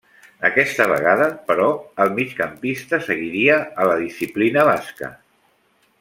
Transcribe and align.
Aquesta 0.47 0.85
vegada, 0.91 1.25
però 1.49 1.67
el 2.05 2.15
migcampista 2.15 3.01
seguiria 3.09 3.59
a 3.83 3.89
la 3.91 3.99
disciplina 4.05 4.65
basca. 4.73 5.11